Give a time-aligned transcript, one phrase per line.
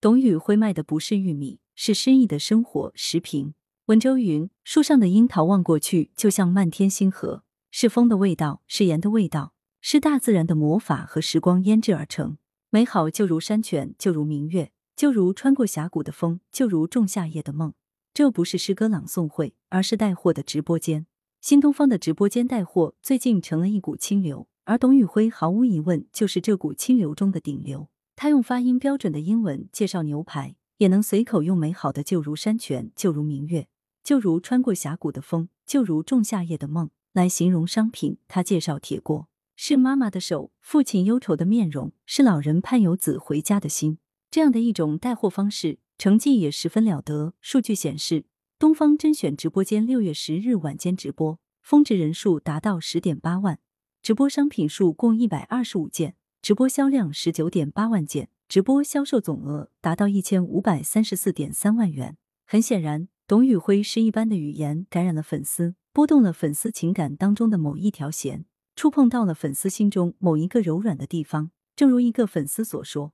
[0.00, 3.54] 董宇辉卖的不是玉米，是诗意的生活食品。
[3.86, 12.38] 文州云：树上的樱桃望过去，就像漫天星河，是风的味道，是盐的味道，是大自然的魔法和时光腌制而成。
[12.70, 17.74] 美好就如山泉，就如明月，就如穿过峡谷的风，就如仲夏夜的梦。
[18.14, 21.06] 这不是诗歌朗诵会，而是带货的直播间。
[21.40, 27.88] 新东方的直播间带货最近成了一股清流，而董宇辉毫无疑问就是这股清流中的顶流。
[28.20, 33.68] 他用发音标准的英文介绍牛排，也能随口用美好的就如山泉，就如明月。
[34.02, 38.18] 就如穿过峡谷的风，就如仲夏夜的梦，来形容商品。
[38.26, 43.98] 他介绍铁锅是妈妈的手，父亲忧愁的面容，是老人盼游子回家的心。
[44.32, 47.34] 这样的一种带货方式，成绩也十分了得。
[47.40, 48.24] 数据显示，
[48.58, 53.60] 东方甄选直播间六月十日晚间直播峰值人数达到十点八万，
[54.02, 56.16] 直播商品数共一百二十五件，
[56.48, 62.16] 直播销量十九点八万件，直播销售总额达到一千五百三十四点三万元。
[62.46, 63.08] 很显然。
[63.26, 71.50] 董宇辉诗一般的语言感染了粉丝，拨动了粉丝情感当中的某一条弦，触碰到了粉丝心中某一个柔软的地方。
[71.76, 73.12] 正如一个粉丝所说：“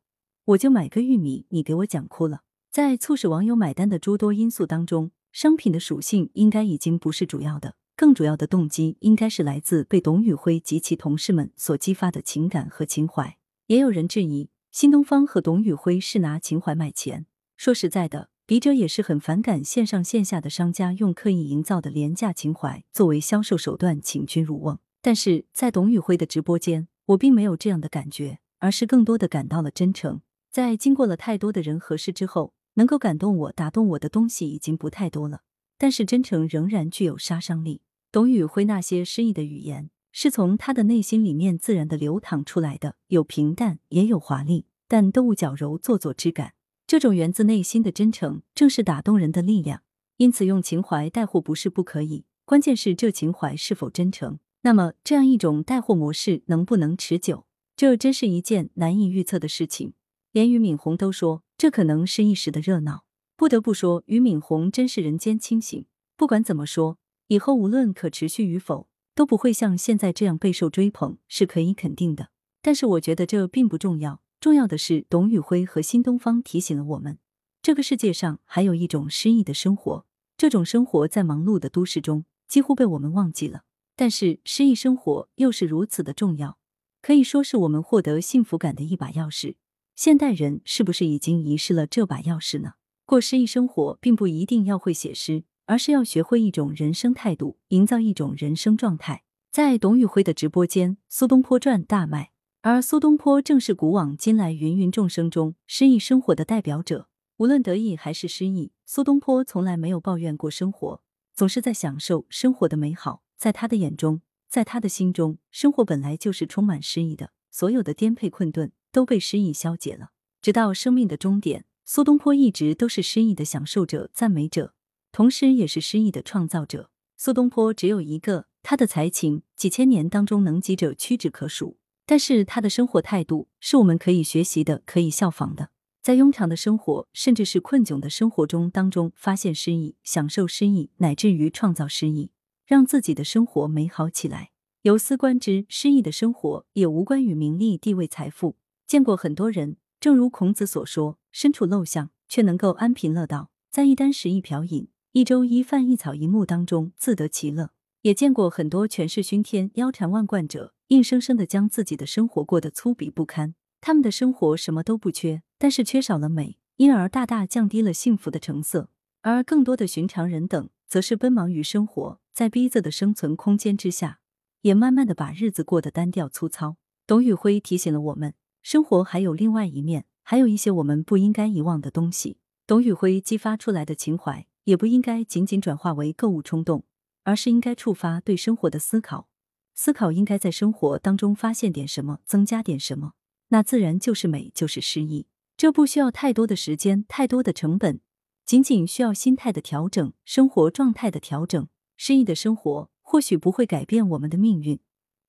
[0.54, 13.36] 我就买个玉米，你给我讲哭了。”在促使网友买单的诸多因素当中，商品的属性应该已经不是主要的，更主要的动机应该是来自被董宇辉及其同事们所激发的情感和情怀。
[13.66, 17.26] 也有人质疑，新东方和董宇辉是拿情怀卖钱。
[17.56, 18.30] 说实在的。
[18.46, 24.78] 笔者也是很反感线上线下的商家用刻意营造的廉价情怀作为销售手段，请君入瓮。
[25.00, 30.20] 但是在董宇辉的直播间，我并没有这样的感觉，而是更多的感到了真诚。
[30.50, 35.40] 在经过了太多的人和事之后，能够感动我、打动我的东西已经不太多了，
[35.84, 37.82] 但是真诚仍然具有杀伤力。
[38.10, 46.54] 董宇辉那些诗意的语言，是从他的内心里面自然的流淌出来的，有平淡，也有华丽，但都无矫揉做作之感。
[46.86, 49.82] 这种源自内心的真诚，正是打动人的力量。
[50.16, 54.38] 因此，用情怀带货不是不可以，关键是这情怀是否真诚。
[54.62, 57.44] 那么，这样一种带货模式能不能持久，
[57.76, 59.92] 这真是一件难以预测的事情。
[60.32, 63.04] 连俞敏洪都说，这可能是一时的热闹。
[63.36, 65.86] 不得不说，俞敏洪真是人间清醒。
[66.16, 72.30] 不管怎么说，以后无论可持续与否，都不会像现在这样备受追捧，是可以肯定的。
[72.62, 74.22] 但是，我觉得这并不重要。
[74.40, 77.18] 重要的是，董宇辉和新东方提醒了我们，
[77.60, 80.06] 这个世界上还有一种诗意的生活。
[80.36, 83.62] 这种生活在忙碌的都市中几乎被我们忘记了，
[83.96, 86.58] 但是诗意生活又是如此的重要，
[87.02, 89.56] 可以说是我们获得幸福感的一把钥匙。
[89.96, 92.74] 现代人是不是已经遗失了这把钥匙呢？
[93.06, 99.24] 过诗意生活，并不一定要会写诗，而是要学会一种人生态度，营造一种人生状态。
[99.50, 102.30] 在董宇辉的直播间，苏东坡传大卖。
[102.62, 107.08] 而苏东坡正是古往今来芸芸众生中诗意生活的代表者。
[107.36, 111.02] 无论得意还是失意，苏东坡从来没有抱怨过生活，
[111.34, 113.22] 总是在享受生活的美好。
[113.36, 120.12] 在他的眼中，在他的心中，生活本来就是充满诗意的，所有的颠沛困顿都被诗意消解了。
[120.40, 124.72] 直到生命的终点，苏东坡一直都是诗意的享受者、赞美者，
[125.12, 126.90] 同时也是诗意的创造者。
[127.18, 131.76] 苏东坡只有一个，他的才情几千年当中能及者屈指可数。
[132.06, 135.70] 但是他的生活态度是我们可以学习的，可以效仿的。
[136.02, 142.30] 在庸常的生活，甚至是困窘的生活中当中，发现诗意，享受诗意，乃至于创造诗意，
[142.66, 144.52] 让自己的生活美好起来。
[144.82, 148.56] 由思观之，诗意的生活也无关于名利、地位、财富。
[148.86, 157.70] 见过很多人，正如孔子所说：“身处陋巷，却能够安贫乐道，在一箪食、一瓢饮、一粥一饭、一草一木当中自得其乐。”
[158.02, 160.74] 也见过很多权势熏天、腰缠万贯者。
[160.88, 168.90] 硬生生的将自己的生活过得粗鄙不堪，他们的生活什么都不缺，但是缺少了美，因而大大降低了幸福的成色。
[169.22, 174.20] 而更多的寻常人等，则是奔忙于生活，在逼仄的生存空间之下，
[174.60, 176.76] 也慢慢的把日子过得单调粗糙。
[177.06, 178.34] 董宇辉提醒了我们，
[178.64, 182.38] 生活还有另外一面，还有一些我们不应该遗忘的东西。
[182.66, 186.86] 董宇辉激发出来的情怀，也不应该仅仅转化为购物冲动，
[187.24, 189.28] 而是应该触发对生活的思考。
[189.74, 193.12] 思考应该在生活当中发现点什么，增加点什么，
[193.48, 195.26] 那自然就是美，就是诗意。
[195.58, 198.00] 这不需要太多的时间，太多的成本，
[198.46, 201.68] 仅仅需要心态的调整，生活状态的调整。
[201.98, 204.80] 诗意的生活或许不会改变我们的命运，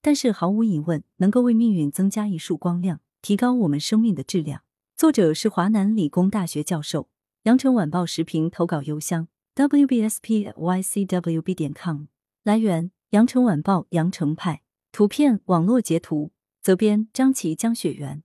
[0.02, 4.62] 但是毫无疑问能够为命运增加一束光亮，提高我们生命的质量。
[4.96, 7.10] 作者是华南理工大学教授。
[7.46, 12.04] 羊城晚报时评投稿邮箱：wbspycwb 点 com。
[12.44, 12.92] 来源。
[13.10, 14.62] 羊城晚报羊城派
[14.92, 18.22] 图片网络截图，责编张琪江雪源。